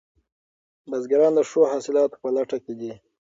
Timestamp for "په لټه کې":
2.21-2.73